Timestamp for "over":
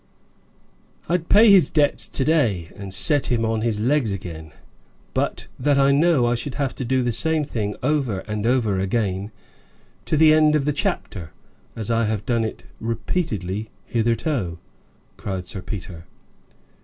7.83-8.21, 8.47-8.79